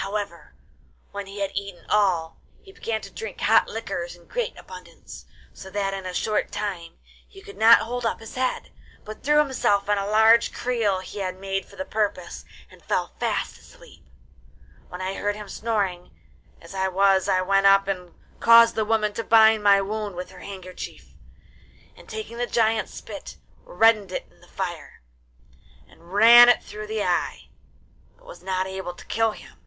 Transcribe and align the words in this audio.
However, 0.00 0.54
when 1.10 1.26
he 1.26 1.40
had 1.40 1.50
eaten 1.56 1.84
all 1.90 2.40
he 2.62 2.70
began 2.70 3.00
to 3.00 3.10
drink 3.10 3.40
hot 3.40 3.66
liquors 3.66 4.14
in 4.14 4.26
great 4.28 4.56
abundance, 4.56 5.24
so 5.52 5.68
that 5.70 5.92
in 5.94 6.06
a 6.06 6.14
short 6.14 6.52
time 6.52 6.96
he 7.26 7.42
could 7.42 7.56
not 7.56 7.80
hold 7.80 8.06
up 8.06 8.20
his 8.20 8.36
head, 8.36 8.70
but 9.04 9.24
threw 9.24 9.38
himself 9.40 9.88
on 9.90 9.98
a 9.98 10.06
large 10.06 10.52
creel 10.54 11.00
he 11.00 11.18
had 11.18 11.36
made 11.36 11.66
for 11.66 11.74
the 11.74 11.84
purpose, 11.84 12.44
and 12.70 12.84
fell 12.84 13.16
fast 13.18 13.58
asleep. 13.58 14.08
When 14.88 15.00
I 15.00 15.14
heard 15.14 15.34
him 15.34 15.48
snoring, 15.48 16.12
as 16.60 16.72
I 16.72 16.86
was 16.86 17.28
I 17.28 17.42
went 17.42 17.66
up 17.66 17.88
and 17.88 18.14
caused 18.38 18.76
the 18.76 18.84
woman 18.84 19.12
to 19.14 19.24
bind 19.24 19.64
my 19.64 19.80
wound 19.80 20.14
with 20.14 20.30
a 20.30 20.38
handkerchief; 20.38 21.14
and, 21.96 22.08
taking 22.08 22.36
the 22.38 22.46
giant's 22.46 22.94
spit, 22.94 23.38
reddened 23.64 24.12
it 24.12 24.28
in 24.30 24.40
the 24.40 24.46
fire, 24.46 25.02
and 25.88 26.12
ran 26.12 26.48
it 26.48 26.62
through 26.62 26.86
the 26.86 27.02
eye, 27.02 27.48
but 28.16 28.24
was 28.26 28.40
not 28.44 28.68
able 28.68 28.94
to 28.94 29.04
kill 29.06 29.32
him. 29.32 29.58